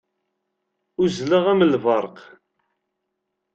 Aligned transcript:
Uzzleɣ 1.01 1.45
am 1.51 1.61
lberq. 1.71 2.17